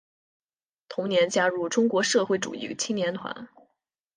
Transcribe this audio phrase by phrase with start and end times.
[0.89, 3.47] 同年加入中国社会主义青年团。